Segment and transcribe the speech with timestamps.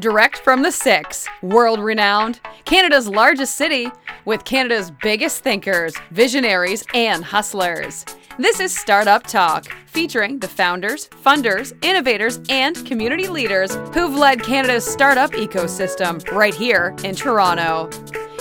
[0.00, 3.90] Direct from the Six, world renowned, Canada's largest city,
[4.26, 8.04] with Canada's biggest thinkers, visionaries, and hustlers.
[8.38, 14.86] This is Startup Talk, featuring the founders, funders, innovators, and community leaders who've led Canada's
[14.86, 17.90] startup ecosystem right here in Toronto.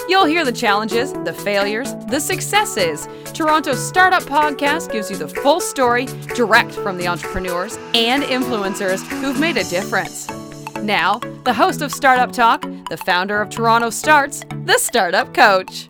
[0.08, 3.08] You'll hear the challenges, the failures, the successes.
[3.34, 6.06] Toronto's Startup Podcast gives you the full story
[6.36, 10.30] direct from the entrepreneurs and influencers who've made a difference.
[10.84, 15.88] Now, the host of Startup Talk, the founder of Toronto Starts, the Startup Coach.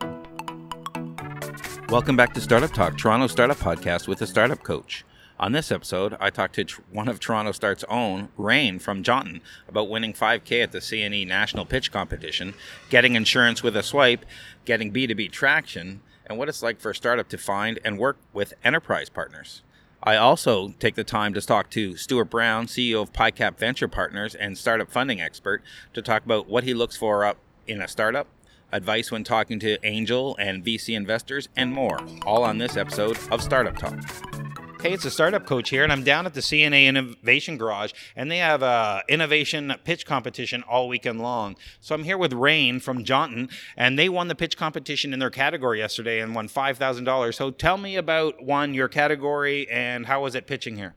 [1.89, 5.03] Welcome back to Startup Talk, Toronto Startup Podcast with the Startup Coach.
[5.39, 9.89] On this episode, I talked to one of Toronto Start's own, Rain from Jauntin, about
[9.89, 12.53] winning 5K at the CNE National Pitch Competition,
[12.91, 14.27] getting insurance with a swipe,
[14.63, 18.53] getting B2B traction, and what it's like for a startup to find and work with
[18.63, 19.63] enterprise partners.
[20.07, 24.35] I also take the time to talk to Stuart Brown, CEO of PyCap Venture Partners
[24.35, 25.61] and startup funding expert,
[25.93, 27.35] to talk about what he looks for up
[27.67, 28.27] in a startup,
[28.71, 31.99] advice when talking to angel and VC investors, and more.
[32.25, 34.46] All on this episode of Startup Talk.
[34.79, 38.29] Hey, it's a startup coach here, and I'm down at the CNE Innovation Garage, and
[38.29, 41.55] they have a innovation pitch competition all weekend long.
[41.81, 45.31] So I'm here with Rain from Jauntin, and they won the pitch competition in their
[45.31, 47.37] category yesterday and won five thousand dollars.
[47.37, 50.93] So tell me about one your category and how was it pitching here?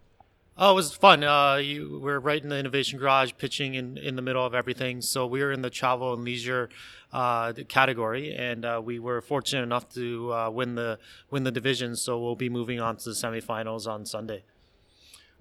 [0.63, 1.25] Oh, it was fun.
[1.25, 5.01] Uh, you, we're right in the innovation garage, pitching in, in the middle of everything.
[5.01, 6.69] So we were in the travel and leisure
[7.15, 10.99] uh, category, and uh, we were fortunate enough to uh, win the
[11.31, 11.97] win the division.
[11.97, 14.43] So we'll be moving on to the semifinals on Sunday.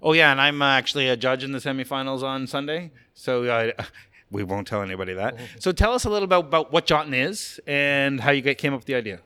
[0.02, 2.90] Oh yeah, and I'm uh, actually a judge in the semifinals on Sunday.
[3.12, 3.72] So uh,
[4.30, 5.36] we won't tell anybody that.
[5.58, 8.72] So tell us a little about, about what Jauntin is and how you get, came
[8.72, 9.20] up with the idea.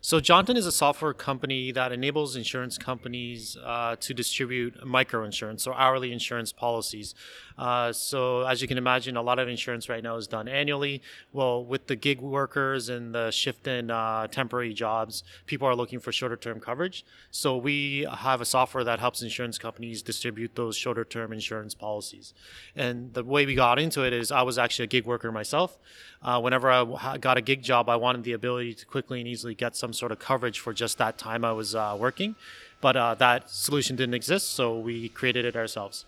[0.00, 5.66] So Jauntin is a software company that enables insurance companies uh, to distribute micro insurance
[5.66, 7.16] or hourly insurance policies.
[7.58, 11.02] Uh, so as you can imagine, a lot of insurance right now is done annually.
[11.32, 15.98] Well, with the gig workers and the shift in uh, temporary jobs, people are looking
[15.98, 17.04] for shorter term coverage.
[17.30, 22.32] So we have a software that helps insurance companies distribute those shorter term insurance policies.
[22.76, 25.78] And the way we got into it is I was actually a gig worker myself.
[26.22, 29.54] Uh, whenever I got a gig job, I wanted the ability to quickly and easily
[29.54, 32.36] get some sort of coverage for just that time I was uh, working.
[32.80, 36.04] But uh, that solution didn't exist, so we created it ourselves.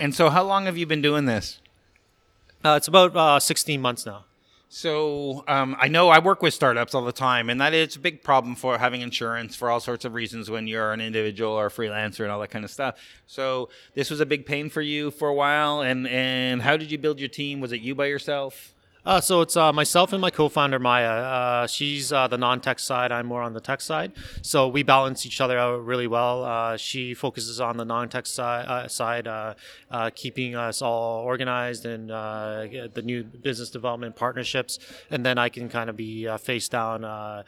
[0.00, 1.60] And so, how long have you been doing this?
[2.64, 4.24] Uh, it's about uh, 16 months now.
[4.72, 7.98] So um, I know I work with startups all the time, and that is a
[7.98, 11.66] big problem for having insurance for all sorts of reasons when you're an individual or
[11.66, 12.94] a freelancer and all that kind of stuff.
[13.26, 16.92] So this was a big pain for you for a while, and and how did
[16.92, 17.60] you build your team?
[17.60, 18.72] Was it you by yourself?
[19.04, 21.08] Uh, so it's uh, myself and my co-founder Maya.
[21.08, 23.10] Uh, she's uh, the non-tech side.
[23.12, 24.12] I'm more on the tech side.
[24.42, 26.44] So we balance each other out really well.
[26.44, 29.28] Uh, she focuses on the non-tech si- uh, side,
[30.14, 34.78] keeping us all organized and the new business development partnerships,
[35.10, 37.44] and then I can kind of be face down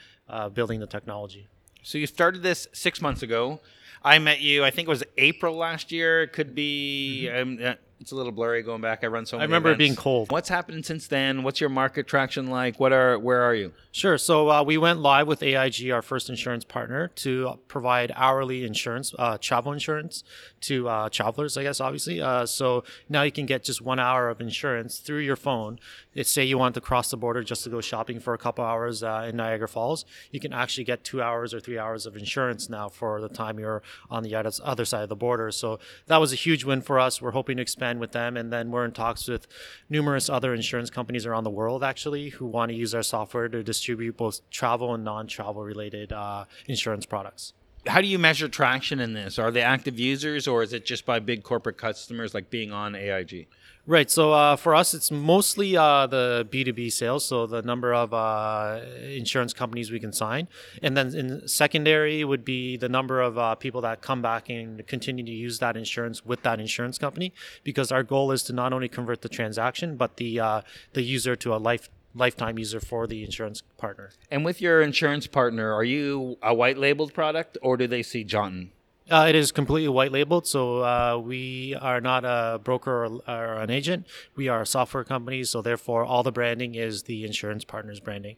[0.54, 1.48] building the technology.
[1.82, 3.60] So you started this six months ago.
[4.04, 4.64] I met you.
[4.64, 6.22] I think it was April last year.
[6.22, 7.28] It could be.
[7.30, 7.66] Mm-hmm.
[7.66, 9.04] Um, it's a little blurry going back.
[9.04, 9.38] I run so.
[9.38, 9.76] I remember events.
[9.76, 10.32] it being cold.
[10.32, 11.44] What's happened since then?
[11.44, 12.80] What's your market traction like?
[12.80, 13.72] What are where are you?
[13.92, 14.18] Sure.
[14.18, 19.14] So uh, we went live with AIG, our first insurance partner, to provide hourly insurance,
[19.18, 20.24] uh, travel insurance
[20.62, 21.56] to uh, travelers.
[21.56, 22.20] I guess obviously.
[22.20, 25.78] Uh, so now you can get just one hour of insurance through your phone.
[26.12, 28.64] It's say you want to cross the border just to go shopping for a couple
[28.64, 30.04] hours uh, in Niagara Falls.
[30.32, 33.60] You can actually get two hours or three hours of insurance now for the time
[33.60, 35.52] you're on the other side of the border.
[35.52, 37.22] So that was a huge win for us.
[37.22, 38.36] We're hoping to expand with them.
[38.36, 39.47] And then we're in talks with
[39.88, 43.62] numerous other insurance companies around the world, actually, who want to use our software to
[43.62, 47.52] distribute both travel and non travel related uh, insurance products.
[47.86, 49.38] How do you measure traction in this?
[49.38, 52.94] Are they active users or is it just by big corporate customers like being on
[52.94, 53.48] AIG?
[53.84, 54.09] Right.
[54.09, 57.25] So uh, for us, it's mostly uh, the B2B sales.
[57.25, 60.47] So the number of uh, insurance companies we can sign.
[60.82, 64.87] And then in secondary would be the number of uh, people that come back and
[64.87, 67.32] continue to use that insurance with that insurance company.
[67.65, 70.61] Because our goal is to not only convert the transaction, but the, uh,
[70.93, 74.11] the user to a life lifetime user for the insurance partner.
[74.31, 78.23] And with your insurance partner, are you a white labeled product or do they see
[78.23, 78.69] Jauntin?
[79.12, 83.55] Uh, it is completely white labeled, so uh, we are not a broker or, or,
[83.61, 84.06] an agent.
[84.35, 88.37] We are a software company, so therefore all the branding is the insurance partner's branding.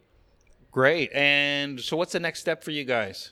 [0.73, 1.13] Great.
[1.13, 3.31] And so, what's the next step for you guys?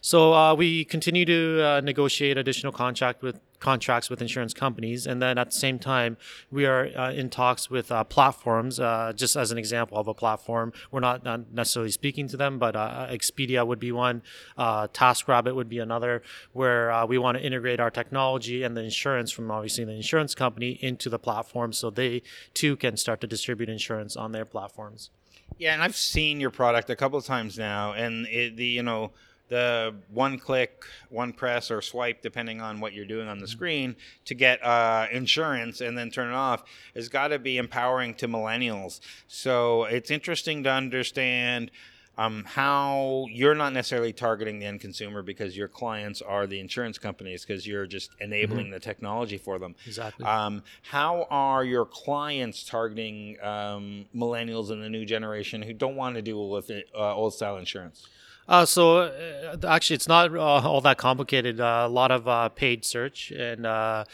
[0.00, 5.20] So uh, we continue to uh, negotiate additional contract with contracts with insurance companies, and
[5.20, 6.16] then at the same time,
[6.52, 8.78] we are uh, in talks with uh, platforms.
[8.78, 12.60] Uh, just as an example of a platform, we're not, not necessarily speaking to them,
[12.60, 14.22] but uh, Expedia would be one,
[14.56, 16.22] uh, TaskRabbit would be another,
[16.52, 20.78] where we want to integrate our technology and the insurance from obviously the insurance company
[20.80, 22.22] into the platform, so they
[22.54, 25.10] too can start to distribute insurance on their platforms.
[25.58, 28.84] Yeah, and I've seen your product a couple of times now, and it, the you
[28.84, 29.10] know
[29.48, 33.96] the one click, one press, or swipe, depending on what you're doing on the screen,
[34.24, 36.64] to get uh, insurance and then turn it off,
[36.94, 39.00] has got to be empowering to millennials.
[39.28, 41.70] So it's interesting to understand.
[42.18, 46.96] Um, how you're not necessarily targeting the end consumer because your clients are the insurance
[46.96, 48.72] companies because you're just enabling mm-hmm.
[48.72, 49.74] the technology for them.
[49.86, 50.24] Exactly.
[50.24, 56.16] Um, how are your clients targeting um, millennials and the new generation who don't want
[56.16, 58.08] to deal with uh, old style insurance?
[58.48, 61.60] Uh, so uh, actually, it's not uh, all that complicated.
[61.60, 64.04] Uh, a lot of uh, paid search and uh,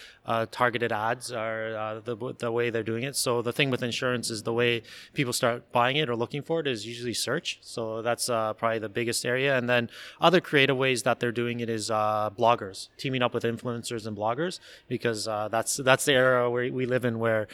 [0.51, 3.15] targeted ads are the the way they're doing it.
[3.15, 4.83] So the thing with insurance is the way
[5.13, 7.59] people start buying it or looking for it is usually search.
[7.61, 9.57] So that's probably the biggest area.
[9.57, 9.91] And then
[10.21, 14.61] other creative ways that they're doing it is bloggers, teaming up with influencers and bloggers,
[14.89, 17.49] because that's that's the era where we live in, where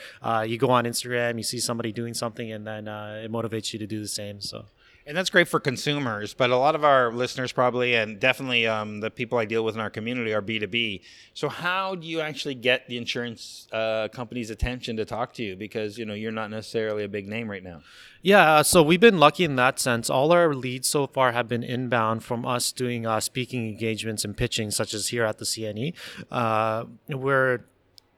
[0.46, 3.86] you go on Instagram, you see somebody doing something, and then it motivates you to
[3.86, 4.40] do the same.
[4.40, 4.66] So.
[5.08, 9.00] And that's great for consumers, but a lot of our listeners probably, and definitely um,
[9.00, 11.00] the people I deal with in our community are B2B.
[11.32, 15.56] So how do you actually get the insurance uh, company's attention to talk to you?
[15.56, 17.80] Because, you know, you're not necessarily a big name right now.
[18.20, 20.10] Yeah, uh, so we've been lucky in that sense.
[20.10, 24.36] All our leads so far have been inbound from us doing uh, speaking engagements and
[24.36, 25.94] pitching, such as here at the CNE.
[26.30, 27.60] Uh, we're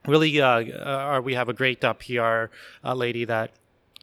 [0.08, 2.46] really, uh, uh, we have a great PR
[2.82, 3.52] lady that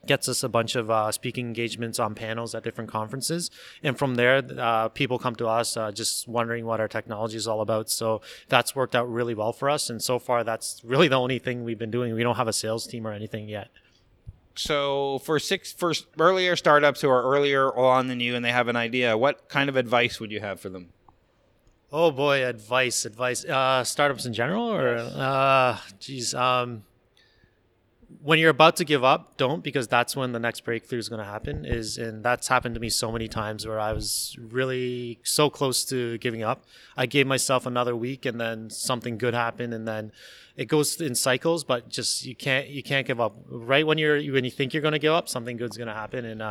[0.08, 3.52] gets us a bunch of uh, speaking engagements on panels at different conferences.
[3.84, 7.48] And from there, uh, people come to us uh, just wondering what our technology is
[7.48, 7.90] all about.
[7.90, 9.90] So that's worked out really well for us.
[9.90, 12.14] And so far, that's really the only thing we've been doing.
[12.14, 13.70] We don't have a sales team or anything yet.
[14.56, 18.68] So for six for earlier startups who are earlier on than you and they have
[18.68, 20.90] an idea, what kind of advice would you have for them?
[21.92, 23.46] Oh boy, advice, advice.
[23.46, 25.14] Uh, startups in general, or yes.
[25.14, 26.84] uh, geez, um,
[28.22, 31.20] when you're about to give up, don't because that's when the next breakthrough is going
[31.20, 31.66] to happen.
[31.66, 35.86] Is and that's happened to me so many times where I was really so close
[35.86, 36.64] to giving up.
[36.96, 40.12] I gave myself another week, and then something good happened, and then
[40.56, 41.64] it goes in cycles.
[41.64, 43.36] But just you can't you can't give up.
[43.48, 45.94] Right when you're when you think you're going to give up, something good's going to
[45.94, 46.46] happen, and uh,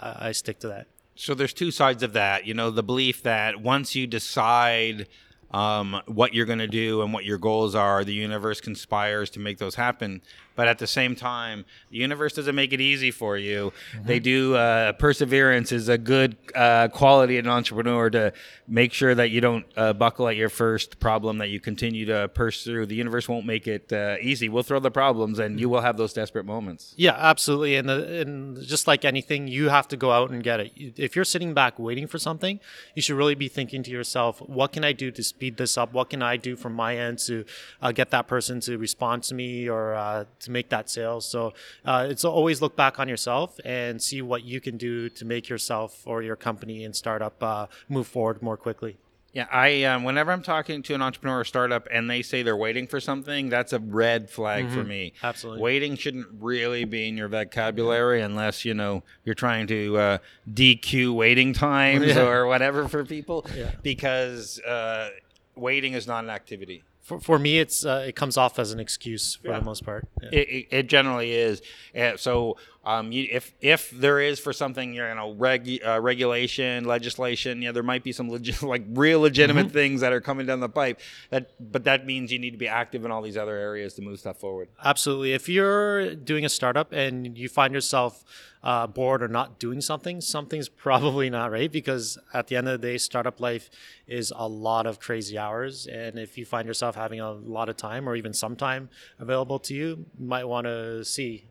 [0.00, 0.86] I, I stick to that.
[1.14, 2.46] So there's two sides of that.
[2.46, 5.06] You know, the belief that once you decide
[5.50, 8.04] um, what you're going to do and what your goals are.
[8.04, 10.22] The universe conspires to make those happen.
[10.56, 13.72] But at the same time, the universe doesn't make it easy for you.
[13.94, 14.06] Mm-hmm.
[14.06, 14.56] They do.
[14.56, 18.32] Uh, perseverance is a good uh, quality in an entrepreneur to
[18.66, 22.28] make sure that you don't uh, buckle at your first problem, that you continue to
[22.28, 22.86] pursue.
[22.86, 24.48] The universe won't make it uh, easy.
[24.48, 26.94] We'll throw the problems and you will have those desperate moments.
[26.96, 27.76] Yeah, absolutely.
[27.76, 30.72] And, the, and just like anything, you have to go out and get it.
[30.96, 32.60] If you're sitting back waiting for something,
[32.94, 35.92] you should really be thinking to yourself, what can I do to speed this up?
[35.92, 37.44] What can I do from my end to
[37.82, 41.20] uh, get that person to respond to me or uh, to make that sale.
[41.20, 41.52] So
[41.84, 45.48] uh, it's always look back on yourself and see what you can do to make
[45.48, 48.96] yourself or your company and startup uh, move forward more quickly.
[49.32, 52.56] Yeah, I um, whenever I'm talking to an entrepreneur or startup and they say they're
[52.56, 54.74] waiting for something, that's a red flag mm-hmm.
[54.74, 55.12] for me.
[55.22, 60.18] Absolutely, waiting shouldn't really be in your vocabulary unless you know you're trying to uh,
[60.50, 62.22] DQ waiting times yeah.
[62.22, 63.72] or whatever for people, yeah.
[63.82, 65.10] because uh,
[65.54, 68.80] waiting is not an activity for, for me, it's uh, it comes off as an
[68.80, 69.60] excuse for yeah.
[69.60, 70.08] the most part.
[70.20, 70.28] Yeah.
[70.32, 71.62] It, it, it, generally is.
[71.96, 76.84] Uh, so um, you, if if there is for something you know reg, uh, regulation
[76.84, 79.74] legislation, yeah, there might be some legit, like real legitimate mm-hmm.
[79.74, 81.00] things that are coming down the pipe.
[81.30, 84.02] That but that means you need to be active in all these other areas to
[84.02, 84.68] move stuff forward.
[84.84, 85.32] Absolutely.
[85.32, 88.24] If you're doing a startup and you find yourself
[88.66, 92.80] uh, bored or not doing something, something's probably not right because at the end of
[92.80, 93.70] the day, startup life
[94.08, 95.86] is a lot of crazy hours.
[95.86, 98.88] And if you find yourself having a lot of time or even some time
[99.20, 101.44] available to you, you might want to see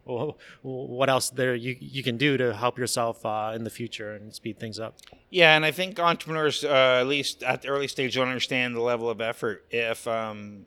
[0.62, 4.34] what else there you, you can do to help yourself uh, in the future and
[4.34, 4.98] speed things up.
[5.30, 8.82] Yeah, and I think entrepreneurs, uh, at least at the early stage, don't understand the
[8.82, 9.66] level of effort.
[9.70, 10.66] If um,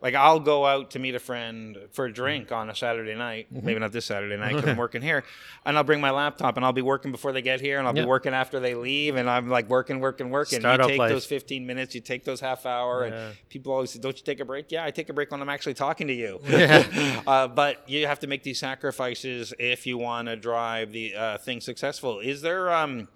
[0.00, 3.52] like I'll go out to meet a friend for a drink on a Saturday night,
[3.52, 3.66] mm-hmm.
[3.66, 5.24] maybe not this Saturday night because I'm working here,
[5.64, 7.94] and I'll bring my laptop and I'll be working before they get here, and I'll
[7.94, 10.60] be working after they leave, and I'm like working, working, working.
[10.60, 11.10] Start you take life.
[11.10, 13.14] those 15 minutes, you take those half hour, yeah.
[13.14, 15.42] and people always say, "Don't you take a break?" Yeah, I take a break when
[15.42, 16.40] I'm actually talking to you.
[16.58, 17.22] Yeah.
[17.26, 21.38] uh, but you have to make these sacrifices if you want to drive the uh,
[21.38, 22.18] thing successful.
[22.18, 23.06] Is there um,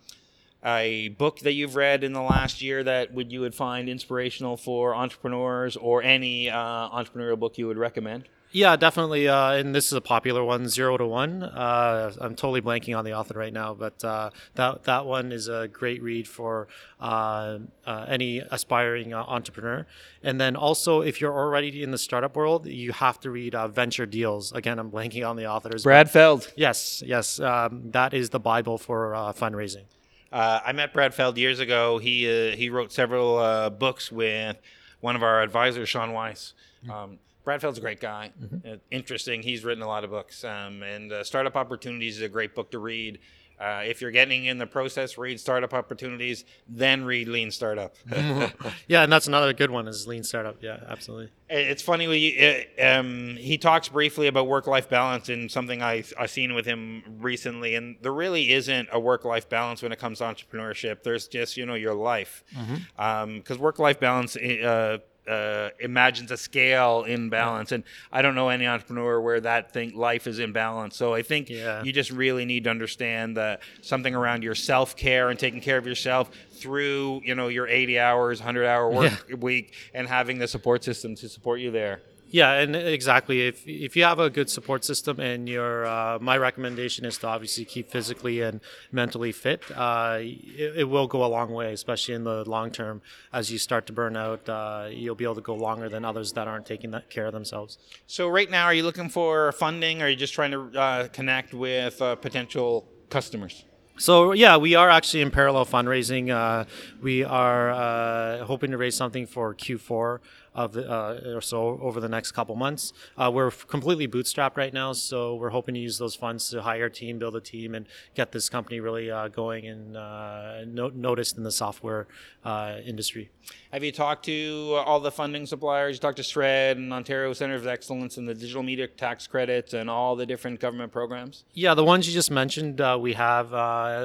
[0.65, 4.57] a book that you've read in the last year that would you would find inspirational
[4.57, 8.29] for entrepreneurs, or any uh, entrepreneurial book you would recommend?
[8.55, 9.29] Yeah, definitely.
[9.29, 11.43] Uh, and this is a popular one, Zero to One.
[11.43, 15.49] Uh, I'm totally blanking on the author right now, but uh, that that one is
[15.49, 16.69] a great read for
[17.01, 19.87] uh, uh, any aspiring uh, entrepreneur.
[20.23, 24.05] And then also, if you're already in the startup world, you have to read Venture
[24.05, 24.53] Deals.
[24.53, 25.85] Again, I'm blanking on the authors.
[25.85, 26.53] Brad Feld.
[26.55, 29.85] Yes, yes, um, that is the bible for fundraising.
[30.33, 31.99] I met Brad Feld years ago.
[31.99, 34.57] He he wrote several books with
[35.01, 36.55] one of our advisors, Sean Weiss.
[36.85, 36.91] Mm-hmm.
[36.91, 38.31] Um, Brad Feld's a great guy.
[38.41, 38.69] Mm-hmm.
[38.69, 39.43] Uh, interesting.
[39.43, 40.45] He's written a lot of books.
[40.45, 43.19] Um, and uh, Startup Opportunities is a great book to read.
[43.61, 47.95] Uh, if you're getting in the process, read Startup Opportunities, then read Lean Startup.
[48.89, 50.57] yeah, and that's another good one is Lean Startup.
[50.61, 51.31] Yeah, absolutely.
[51.49, 52.09] It's funny.
[52.09, 56.65] We, uh, um, he talks briefly about work-life balance and something I, I've seen with
[56.65, 57.75] him recently.
[57.75, 61.03] And there really isn't a work-life balance when it comes to entrepreneurship.
[61.03, 62.43] There's just, you know, your life.
[62.49, 62.69] Because
[62.99, 63.53] mm-hmm.
[63.53, 68.67] um, work-life balance uh, uh, imagines a scale in balance, and I don't know any
[68.67, 70.97] entrepreneur where that thing life is in balance.
[70.97, 71.83] So I think yeah.
[71.83, 75.79] you just really need to understand that something around your self care and taking care
[75.79, 79.37] of yourself through you know your 80 hours, 100 hour work yeah.
[79.37, 82.01] week, and having the support system to support you there.
[82.33, 83.47] Yeah, and exactly.
[83.47, 87.27] If if you have a good support system, and your uh, my recommendation is to
[87.27, 89.63] obviously keep physically and mentally fit.
[89.71, 93.03] Uh, it, it, will go a long way, especially in the long term.
[93.35, 96.33] As you start to burn out, uh, you'll be able to go longer than others
[96.33, 97.77] that aren't taking that care of themselves.
[98.07, 100.01] So right now, are you looking for funding?
[100.01, 103.67] Or are you just trying to uh, connect with uh, potential customers?
[103.99, 106.31] So yeah, we are actually in parallel fundraising.
[106.31, 106.65] Uh,
[107.03, 110.21] we are uh, hoping to raise something for Q4
[110.55, 112.93] of the, uh, or so over the next couple months.
[113.17, 116.87] Uh, we're completely bootstrapped right now, so we're hoping to use those funds to hire
[116.87, 120.89] a team, build a team, and get this company really uh, going and uh, no-
[120.89, 122.07] noticed in the software
[122.45, 123.31] uh, industry.
[123.73, 125.97] Have you talked to all the funding suppliers?
[125.97, 129.89] You talked to SR&ED Ontario Center of Excellence and the digital media tax credits and
[129.89, 131.45] all the different government programs?
[131.55, 133.51] Yeah, the ones you just mentioned, uh, we have,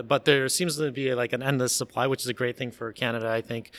[0.07, 2.91] but there seems to be like an endless supply, which is a great thing for
[2.93, 3.71] Canada, I think.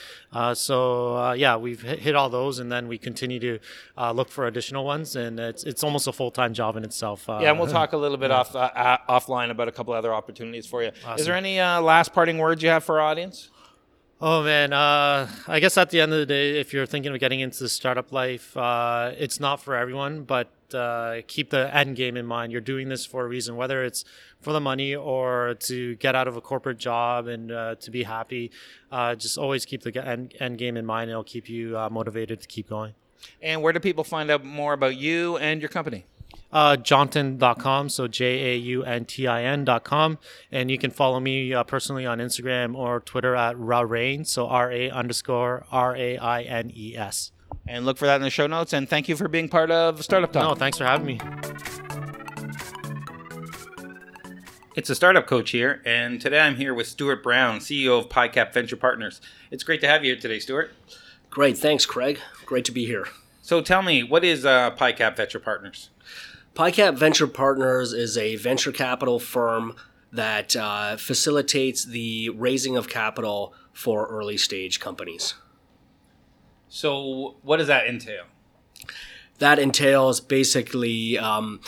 [0.55, 3.59] so yeah, we've hit all those and then we continue to
[3.97, 5.17] uh, look for additional ones.
[5.17, 7.29] And it's it's almost a full time job in itself.
[7.29, 8.39] Uh, yeah, and we'll talk a little bit yeah.
[8.39, 10.91] off uh, offline about a couple other opportunities for you.
[11.05, 11.21] Awesome.
[11.21, 13.51] Is there any uh, last parting words you have for our audience?
[14.21, 17.21] Oh man, uh, I guess at the end of the day, if you're thinking of
[17.21, 20.25] getting into the startup life, uh, it's not for everyone.
[20.25, 22.51] But uh, keep the end game in mind.
[22.51, 24.05] You're doing this for a reason, whether it's
[24.41, 28.03] for the money or to get out of a corporate job and uh, to be
[28.03, 28.51] happy.
[28.91, 31.11] Uh, just always keep the end, end game in mind.
[31.11, 32.95] It'll keep you uh, motivated to keep going.
[33.41, 36.07] And where do people find out more about you and your company?
[36.51, 37.89] Uh, jauntin.com.
[37.91, 40.19] So J A U N T I N.com.
[40.51, 44.29] And you can follow me uh, personally on Instagram or Twitter at Raraines.
[44.29, 47.33] So R A underscore R A I N E S.
[47.67, 48.73] And look for that in the show notes.
[48.73, 50.43] And thank you for being part of Startup Talk.
[50.43, 51.21] No, thanks for having me.
[54.75, 58.55] It's a startup coach here, and today I'm here with Stuart Brown, CEO of PyCap
[58.55, 59.21] Venture Partners.
[59.51, 60.71] It's great to have you here today, Stuart.
[61.31, 62.21] Great, thanks, Craig.
[62.47, 63.09] Great to be here.
[63.43, 65.91] So tell me, what is uh, PyCap Venture Partners?
[66.59, 69.77] PyCap Venture Partners is a venture capital firm
[70.11, 75.35] that uh, facilitates the raising of capital for early stage companies.
[76.69, 78.25] So, what does that entail?
[79.39, 81.61] That entails basically um,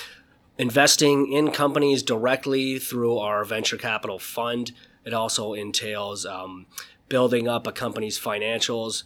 [0.58, 4.72] investing in companies directly through our venture capital fund.
[5.04, 6.66] It also entails um,
[7.08, 9.04] building up a company's financials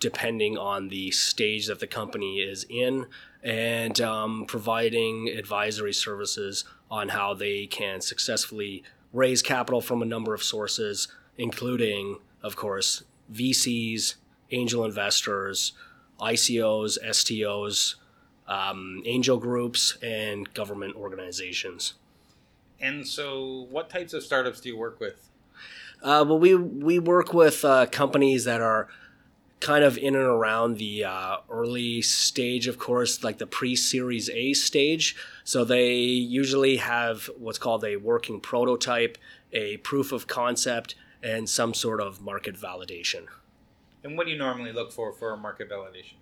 [0.00, 3.06] depending on the stage that the company is in
[3.42, 10.34] and um, providing advisory services on how they can successfully raise capital from a number
[10.34, 14.14] of sources, including, of course, VCs,
[14.50, 15.72] angel investors,
[16.20, 17.94] ICOs, STOs,
[18.48, 21.94] um, angel groups, and government organizations.
[22.80, 25.28] And so, what types of startups do you work with?
[26.02, 28.88] Uh, well, we we work with uh, companies that are
[29.60, 34.28] kind of in and around the uh, early stage, of course, like the pre Series
[34.30, 35.16] A stage.
[35.44, 39.18] So they usually have what's called a working prototype,
[39.52, 43.26] a proof of concept, and some sort of market validation.
[44.02, 46.14] And what do you normally look for for market validation?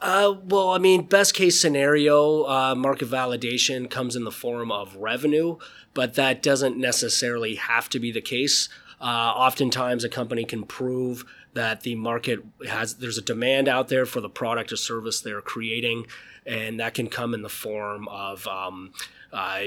[0.00, 4.94] Uh, well, I mean, best case scenario, uh, market validation comes in the form of
[4.94, 5.56] revenue,
[5.92, 8.68] but that doesn't necessarily have to be the case.
[9.00, 11.24] Uh, oftentimes, a company can prove
[11.58, 12.38] that the market
[12.68, 16.06] has there's a demand out there for the product or service they're creating,
[16.46, 18.92] and that can come in the form of um,
[19.32, 19.62] uh,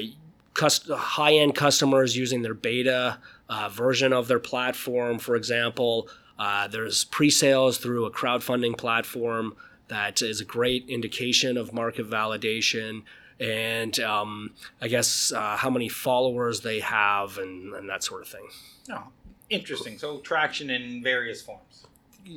[0.54, 3.18] cust- high end customers using their beta
[3.50, 6.08] uh, version of their platform, for example.
[6.40, 9.54] Uh, there's pre sales through a crowdfunding platform
[9.90, 13.04] that is a great indication of market validation
[13.38, 18.30] and um, I guess uh, how many followers they have and, and that sort of
[18.30, 18.48] thing.
[18.92, 19.08] Oh,
[19.52, 19.98] interesting.
[19.98, 21.86] So traction in various forms.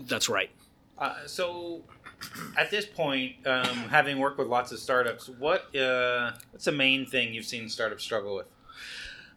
[0.06, 0.50] That's right.
[0.98, 1.82] Uh, so
[2.58, 7.06] at this point, um, having worked with lots of startups, what uh, what's the main
[7.06, 8.46] thing you've seen startups struggle with?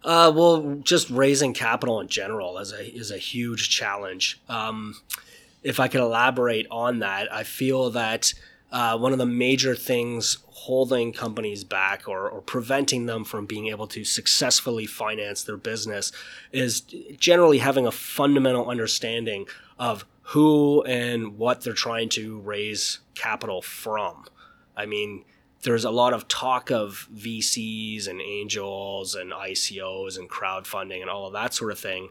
[0.04, 4.40] Uh, well, just raising capital in general is a is a huge challenge.
[4.48, 4.96] Um,
[5.64, 8.34] if I could elaborate on that, I feel that
[8.72, 13.68] uh, one of the major things holding companies back or, or preventing them from being
[13.68, 16.12] able to successfully finance their business
[16.52, 19.46] is generally having a fundamental understanding
[19.80, 24.26] of who and what they're trying to raise capital from.
[24.76, 25.24] I mean,
[25.62, 31.28] there's a lot of talk of VCs and angels and ICOs and crowdfunding and all
[31.28, 32.10] of that sort of thing.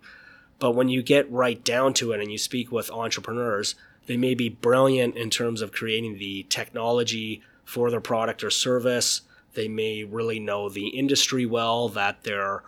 [0.59, 3.75] But when you get right down to it and you speak with entrepreneurs,
[4.07, 9.23] they may be brilliant in terms of creating the technology for their product or service.
[9.53, 12.63] They may really know the industry well that they're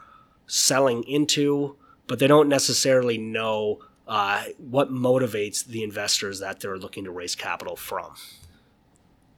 [0.47, 1.77] selling into,
[2.07, 7.35] but they don't necessarily know uh, what motivates the investors that they're looking to raise
[7.35, 8.15] capital from.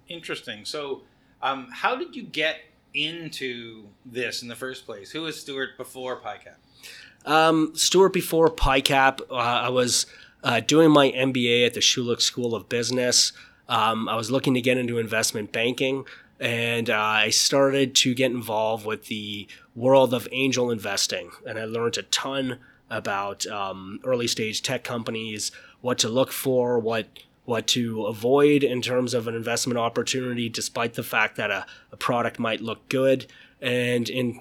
[0.08, 0.64] Interesting.
[0.64, 1.02] So,
[1.42, 2.60] um, how did you get
[2.94, 5.10] into this in the first place?
[5.10, 7.30] Who was Stuart before PyCap?
[7.30, 10.06] Um, Stuart before PyCap, uh, I was
[10.42, 13.32] uh, doing my MBA at the Schulich School of Business.
[13.70, 16.04] Um, I was looking to get into investment banking,
[16.40, 19.46] and uh, I started to get involved with the
[19.76, 22.58] world of angel investing, and I learned a ton
[22.90, 27.06] about um, early stage tech companies, what to look for, what
[27.44, 31.96] what to avoid in terms of an investment opportunity, despite the fact that a, a
[31.96, 33.26] product might look good,
[33.60, 34.40] and in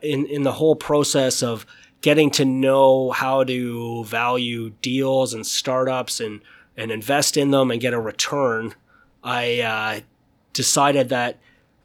[0.00, 1.66] in in the whole process of
[2.00, 6.40] getting to know how to value deals and startups and
[6.76, 8.74] and invest in them and get a return,
[9.22, 10.00] I uh,
[10.52, 11.38] decided that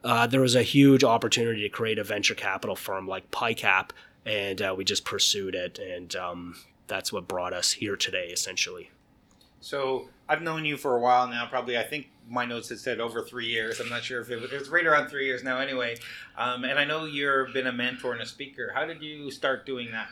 [0.04, 3.90] uh, there was a huge opportunity to create a venture capital firm like PyCap,
[4.26, 6.56] and uh, we just pursued it, and um,
[6.88, 8.92] that's what brought us here today, essentially.
[9.62, 11.48] So I've known you for a while now.
[11.48, 13.80] Probably, I think my notes had said over three years.
[13.80, 15.58] I'm not sure if it was, it was right around three years now.
[15.60, 15.98] Anyway,
[16.38, 18.72] um, and I know you've been a mentor and a speaker.
[18.76, 20.10] How did you start doing that?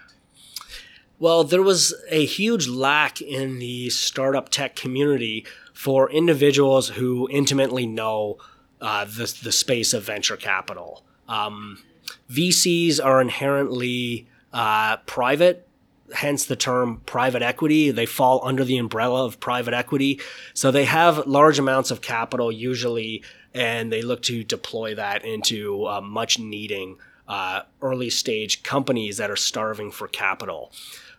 [1.19, 7.85] Well, there was a huge lack in the startup tech community for individuals who intimately
[7.85, 8.37] know
[8.81, 11.03] uh, the, the space of venture capital.
[11.29, 11.81] Um,
[12.29, 15.67] VCs are inherently uh, private,
[16.13, 17.91] hence the term private equity.
[17.91, 20.19] They fall under the umbrella of private equity.
[20.53, 23.23] So they have large amounts of capital usually,
[23.53, 26.97] and they look to deploy that into uh, much needing
[27.27, 30.71] uh, early stage companies that are starving for capital.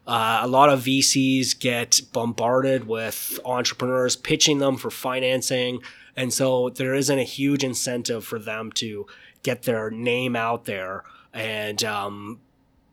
[0.06, 5.80] Uh, a lot of VCs get bombarded with entrepreneurs pitching them for financing.
[6.16, 9.06] And so there isn't a huge incentive for them to
[9.42, 12.40] get their name out there and um,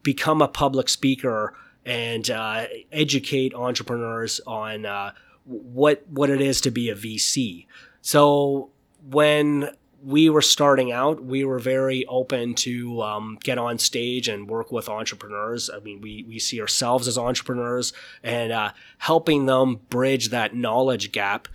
[0.04, 1.54] become a public speaker
[1.86, 5.12] and uh, educate entrepreneurs on uh,
[5.45, 7.65] what what it is to be a VC.
[8.02, 8.69] So
[9.10, 9.69] when
[10.03, 14.71] we were starting out, we were very open to um, get on stage and work
[14.71, 15.69] with entrepreneurs.
[15.69, 21.11] I mean, we, we see ourselves as entrepreneurs and uh, helping them bridge that knowledge
[21.11, 21.47] gap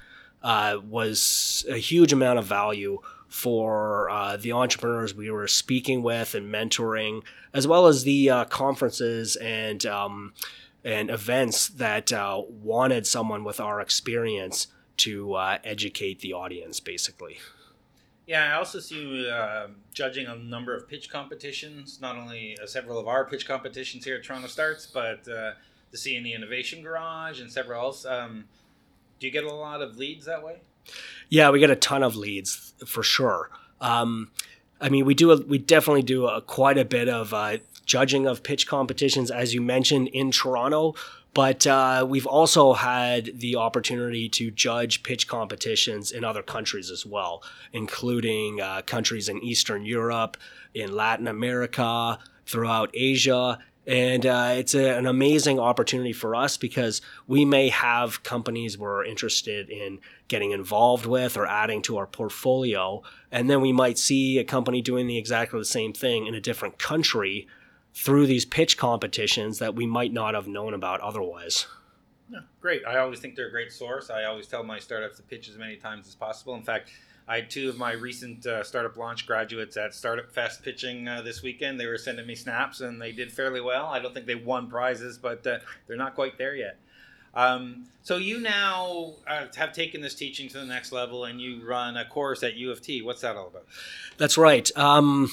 [0.42, 6.34] uh, was a huge amount of value for uh, the entrepreneurs we were speaking with
[6.34, 10.32] and mentoring, as well as the uh, conferences and um,
[10.84, 17.38] and events that uh, wanted someone with our experience to uh, educate the audience, basically.
[18.26, 22.66] Yeah, I also see you uh, judging a number of pitch competitions, not only uh,
[22.66, 25.52] several of our pitch competitions here at Toronto Starts, but uh,
[25.92, 28.04] the CNE Innovation Garage and several else.
[28.04, 28.46] Um,
[29.20, 30.56] do you get a lot of leads that way?
[31.28, 33.50] Yeah, we get a ton of leads for sure.
[33.80, 34.30] Um,
[34.80, 38.26] I mean, we do a, we definitely do a, quite a bit of uh, judging
[38.26, 40.94] of pitch competitions, as you mentioned in Toronto.
[41.36, 47.04] But uh, we've also had the opportunity to judge pitch competitions in other countries as
[47.04, 47.42] well,
[47.74, 50.38] including uh, countries in Eastern Europe,
[50.72, 53.58] in Latin America, throughout Asia.
[53.86, 59.04] And uh, it's a, an amazing opportunity for us because we may have companies we're
[59.04, 63.02] interested in getting involved with or adding to our portfolio.
[63.30, 66.40] And then we might see a company doing the exactly the same thing in a
[66.40, 67.46] different country
[67.96, 71.66] through these pitch competitions that we might not have known about otherwise.
[72.30, 72.82] Yeah, great.
[72.86, 74.10] I always think they're a great source.
[74.10, 76.54] I always tell my startups to pitch as many times as possible.
[76.54, 76.90] In fact,
[77.26, 81.22] I had two of my recent uh, startup launch graduates at Startup Fest pitching uh,
[81.22, 81.80] this weekend.
[81.80, 83.86] They were sending me snaps, and they did fairly well.
[83.86, 86.76] I don't think they won prizes, but uh, they're not quite there yet.
[87.34, 91.66] Um, so you now uh, have taken this teaching to the next level, and you
[91.66, 93.00] run a course at U of T.
[93.00, 93.66] What's that all about?
[94.18, 94.70] That's right.
[94.76, 95.30] Um,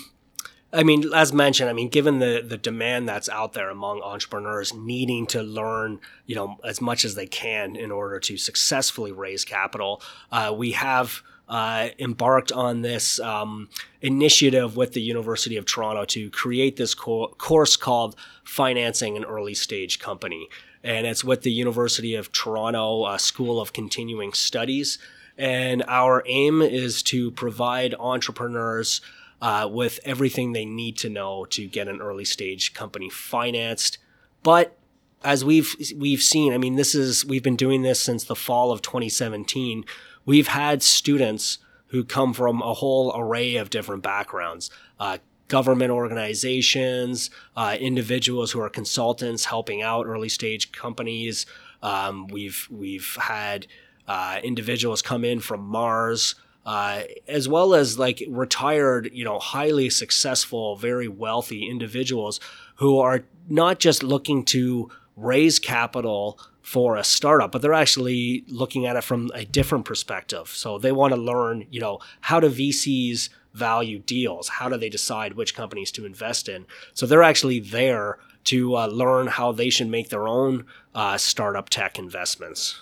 [0.73, 4.73] I mean, as mentioned, I mean, given the the demand that's out there among entrepreneurs
[4.73, 9.45] needing to learn, you know, as much as they can in order to successfully raise
[9.45, 11.21] capital, uh, we have.
[11.49, 13.67] Uh, embarked on this um,
[14.01, 19.53] initiative with the University of Toronto to create this co- course called Financing an Early
[19.53, 20.47] Stage Company.
[20.85, 24.97] And it's with the University of Toronto uh, School of Continuing Studies.
[25.37, 29.01] And our aim is to provide entrepreneurs
[29.41, 33.97] uh, with everything they need to know to get an early stage company financed.
[34.41, 34.77] But
[35.23, 38.71] as we've we've seen, I mean, this is we've been doing this since the fall
[38.71, 39.85] of 2017.
[40.25, 44.69] We've had students who come from a whole array of different backgrounds.
[44.99, 45.17] Uh,
[45.47, 51.45] government organizations, uh, individuals who are consultants helping out early stage companies.
[51.81, 53.67] Um, we've we've had
[54.07, 56.35] uh, individuals come in from Mars,
[56.65, 62.39] uh, as well as like retired, you know, highly successful, very wealthy individuals
[62.75, 68.85] who are not just looking to raise capital for a startup, but they're actually looking
[68.85, 70.47] at it from a different perspective.
[70.47, 74.47] So they want to learn, you know, how do VCs value deals?
[74.47, 76.65] How do they decide which companies to invest in?
[76.93, 81.69] So they're actually there to uh, learn how they should make their own uh, startup
[81.69, 82.79] tech investments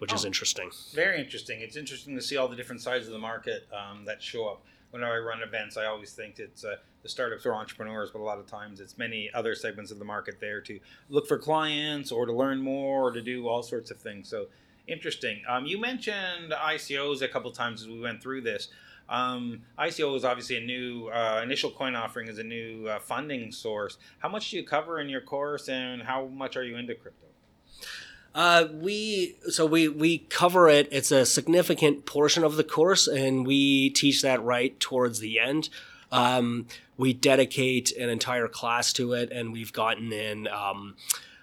[0.00, 0.70] which oh, is interesting.
[0.94, 1.60] Very interesting.
[1.60, 4.62] It's interesting to see all the different sides of the market um, that show up.
[4.92, 8.24] Whenever I run events, I always think it's uh, the startups or entrepreneurs, but a
[8.24, 12.10] lot of times it's many other segments of the market there to look for clients
[12.10, 14.28] or to learn more or to do all sorts of things.
[14.28, 14.46] So
[14.88, 15.42] interesting.
[15.48, 18.68] Um, you mentioned ICOs a couple times as we went through this.
[19.10, 23.52] Um, ICO is obviously a new uh, initial coin offering is a new uh, funding
[23.52, 23.98] source.
[24.20, 27.26] How much do you cover in your course, and how much are you into crypto?
[28.34, 30.88] Uh, we so we we cover it.
[30.92, 35.68] It's a significant portion of the course, and we teach that right towards the end.
[36.12, 36.66] Um,
[36.96, 40.94] we dedicate an entire class to it, and we've gotten in um,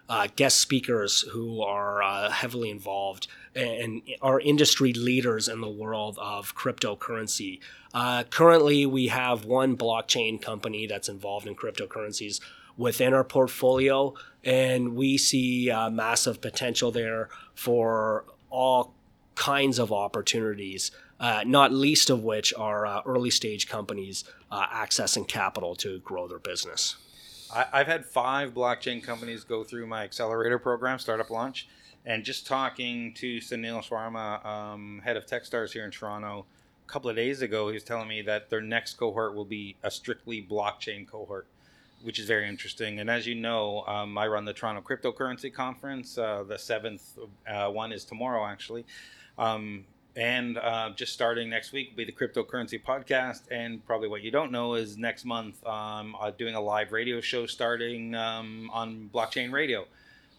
[0.07, 6.17] uh, guest speakers who are uh, heavily involved and are industry leaders in the world
[6.21, 7.59] of cryptocurrency.
[7.93, 12.39] Uh, currently, we have one blockchain company that's involved in cryptocurrencies
[12.77, 14.13] within our portfolio,
[14.43, 18.93] and we see uh, massive potential there for all
[19.35, 20.91] kinds of opportunities.
[21.19, 26.27] Uh, not least of which are uh, early stage companies uh, accessing capital to grow
[26.27, 26.95] their business.
[27.53, 31.67] I, have had five blockchain companies go through my accelerator program, Startup Launch,
[32.05, 36.45] and just talking to Sunil Sharma, um, head of Techstars here in Toronto,
[36.87, 39.75] a couple of days ago, he was telling me that their next cohort will be
[39.83, 41.47] a strictly blockchain cohort
[42.03, 42.99] which is very interesting.
[42.99, 46.17] And as you know, um, I run the Toronto Cryptocurrency Conference.
[46.17, 48.85] Uh, the seventh uh, one is tomorrow, actually.
[49.37, 53.41] Um, and uh, just starting next week will be the Cryptocurrency Podcast.
[53.51, 57.21] And probably what you don't know is next month, um, I'm doing a live radio
[57.21, 59.85] show starting um, on Blockchain Radio.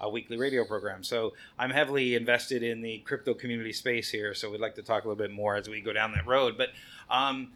[0.01, 1.03] A weekly radio program.
[1.03, 4.33] So I'm heavily invested in the crypto community space here.
[4.33, 6.57] So we'd like to talk a little bit more as we go down that road.
[6.57, 6.69] But
[7.11, 7.51] um,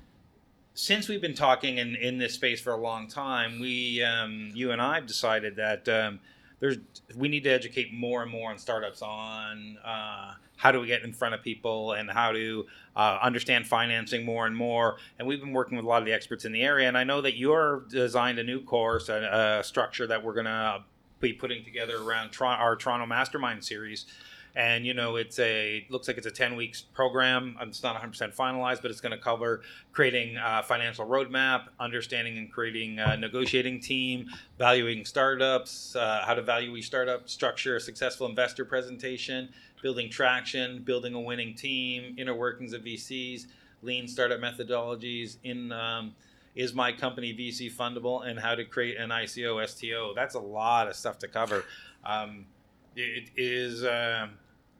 [0.74, 4.70] since we've been talking in, in this space for a long time, we, um, you
[4.70, 6.20] and I, have decided that um,
[6.60, 6.78] there's
[7.16, 11.02] we need to educate more and more on startups on uh, how do we get
[11.02, 14.96] in front of people and how to uh, understand financing more and more.
[15.18, 16.86] And we've been working with a lot of the experts in the area.
[16.86, 20.46] And I know that you're designed a new course, a, a structure that we're going
[20.46, 20.84] to
[21.20, 24.06] be putting together around our Toronto Mastermind series
[24.54, 28.34] and you know it's a looks like it's a 10 weeks program it's not 100%
[28.34, 29.62] finalized but it's going to cover
[29.92, 34.26] creating a financial roadmap understanding and creating a negotiating team
[34.58, 39.48] valuing startups uh, how to value each startup structure a successful investor presentation
[39.82, 43.46] building traction building a winning team inner workings of vcs
[43.82, 46.14] lean startup methodologies in um,
[46.54, 50.12] is my company VC fundable and how to create an ICO STO.
[50.14, 51.64] That's a lot of stuff to cover.
[52.04, 52.46] Um,
[52.96, 54.28] it is uh,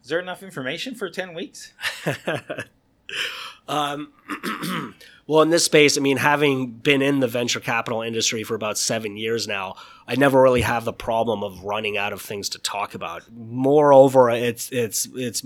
[0.03, 1.73] is there enough information for 10 weeks?
[3.69, 4.13] um,
[5.29, 8.79] well, in this space, I mean, having been in the venture capital industry for about
[8.79, 9.77] seven years now,
[10.09, 13.23] I never really have the problem of running out of things to talk about.
[13.31, 15.45] Moreover, it's it's it's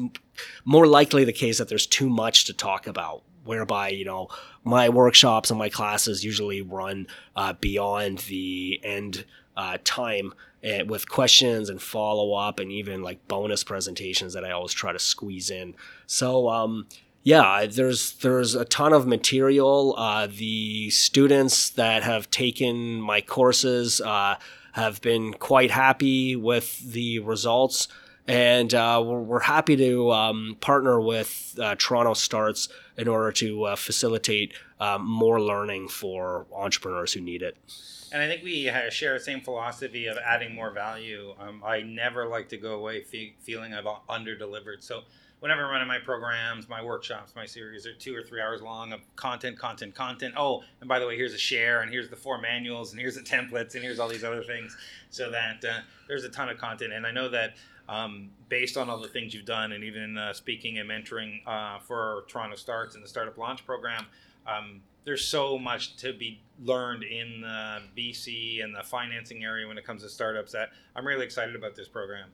[0.64, 3.22] more likely the case that there's too much to talk about.
[3.44, 4.28] Whereby you know
[4.64, 9.24] my workshops and my classes usually run uh, beyond the end
[9.56, 10.32] uh, time
[10.66, 14.72] and eh, with questions and follow up and even like bonus presentations that I always
[14.72, 15.74] try to squeeze in.
[16.06, 16.88] So, um,
[17.22, 19.94] yeah, there's there's a ton of material.
[19.96, 24.36] Uh, the students that have taken my courses uh,
[24.72, 27.88] have been quite happy with the results,
[28.28, 33.64] and uh, we're, we're, happy to um, partner with uh, Toronto Starts in order to
[33.64, 37.56] uh, facilitate um, more learning for entrepreneurs who need it.
[38.12, 41.34] And I think we share the same philosophy of adding more value.
[41.38, 44.82] Um, I never like to go away fe- feeling I've under delivered.
[44.82, 45.02] So
[45.40, 48.92] whenever I'm running my programs, my workshops, my series are two or three hours long
[48.92, 50.34] of content, content, content.
[50.36, 53.16] Oh, and by the way, here's a share, and here's the four manuals, and here's
[53.16, 54.76] the templates, and here's all these other things.
[55.10, 57.54] So that uh, there's a ton of content, and I know that
[57.88, 61.78] um, based on all the things you've done, and even uh, speaking and mentoring uh,
[61.78, 64.06] for Toronto Starts and the Startup Launch Program.
[64.46, 69.78] Um, there's so much to be learned in the VC and the financing area when
[69.78, 72.28] it comes to startups that I'm really excited about this program.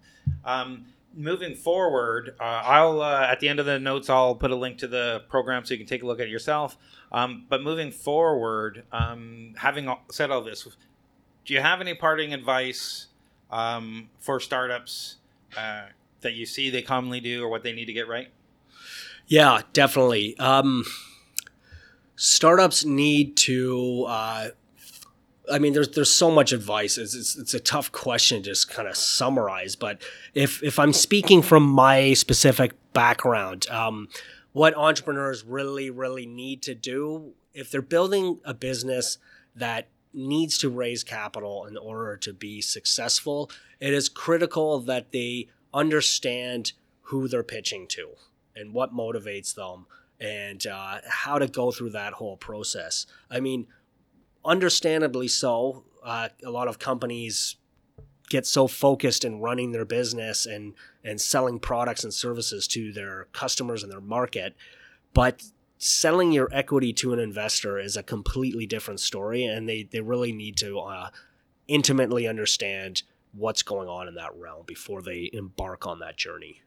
[0.44, 4.56] Um, moving forward, uh, I'll uh, at the end of the notes I'll put a
[4.56, 6.78] link to the program so you can take a look at it yourself.
[7.12, 10.66] Um, but moving forward, um, having said all this,
[11.44, 13.08] do you have any parting advice
[13.50, 15.16] um, for startups
[15.56, 15.86] uh,
[16.20, 18.28] that you see they commonly do or what they need to get right?
[19.26, 20.36] Yeah, definitely.
[20.38, 20.84] Um,
[22.16, 24.48] startups need to uh,
[25.50, 26.98] I mean, there's there's so much advice.
[26.98, 29.76] It's, it's, it's a tough question to just kind of summarize.
[29.76, 30.02] But
[30.34, 34.08] if if I'm speaking from my specific background, um,
[34.52, 39.18] what entrepreneurs really really need to do if they're building a business
[39.54, 45.48] that needs to raise capital in order to be successful, it is critical that they
[45.72, 46.72] understand
[47.02, 48.10] who they're pitching to
[48.54, 49.86] and what motivates them
[50.20, 53.06] and uh, how to go through that whole process.
[53.30, 53.66] I mean
[54.44, 55.84] understandably so.
[56.02, 57.56] Uh, a lot of companies
[58.28, 63.26] get so focused in running their business and and selling products and services to their
[63.32, 64.54] customers and their market,
[65.14, 65.42] but
[65.82, 70.32] selling your equity to an investor is a completely different story, and they they really
[70.32, 71.10] need to uh,
[71.66, 76.62] intimately understand what's going on in that realm before they embark on that journey.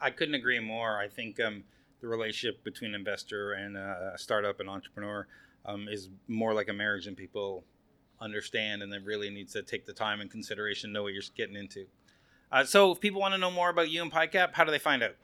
[0.00, 0.98] I couldn't agree more.
[0.98, 1.62] I think um,
[2.00, 5.26] the relationship between investor and a startup and entrepreneur
[5.64, 7.64] um, is more like a marriage and people
[8.20, 11.22] understand and then really need to take the time and consideration, to know what you're
[11.36, 11.86] getting into.
[12.50, 14.78] Uh, so if people want to know more about you and PyCap, how do they
[14.78, 15.14] find out?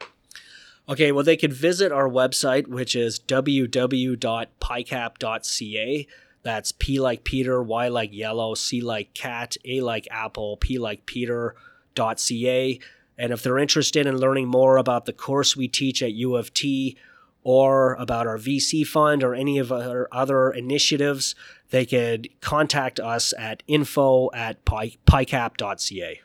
[0.89, 6.07] Okay, well, they could visit our website, which is www.pycap.ca.
[6.41, 11.05] That's P like Peter, Y like yellow, C like cat, A like apple, P like
[11.05, 12.79] Peter.ca.
[13.19, 16.55] And if they're interested in learning more about the course we teach at U of
[16.55, 16.97] T
[17.43, 21.35] or about our VC fund or any of our other initiatives,
[21.69, 26.21] they could contact us at info at pycap.ca.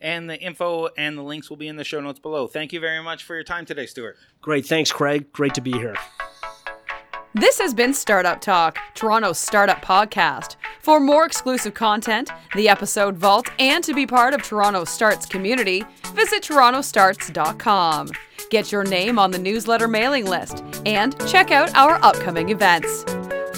[0.00, 2.46] And the info and the links will be in the show notes below.
[2.46, 4.16] Thank you very much for your time today, Stuart.
[4.40, 4.66] Great.
[4.66, 5.32] Thanks, Craig.
[5.32, 5.96] Great to be here.
[7.34, 10.56] This has been Startup Talk, Toronto's startup podcast.
[10.80, 15.84] For more exclusive content, the episode vault, and to be part of Toronto Starts community,
[16.14, 18.08] visit torontostarts.com.
[18.50, 23.04] Get your name on the newsletter mailing list and check out our upcoming events.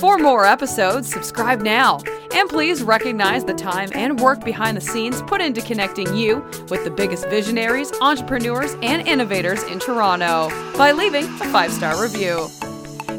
[0.00, 1.98] For more episodes, subscribe now.
[2.34, 6.38] And please recognize the time and work behind the scenes put into connecting you
[6.70, 12.48] with the biggest visionaries, entrepreneurs, and innovators in Toronto by leaving a five star review.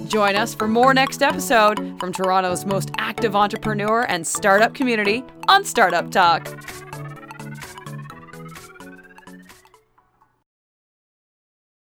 [0.07, 5.63] Join us for more next episode from Toronto's most active entrepreneur and startup community on
[5.63, 6.47] Startup Talk.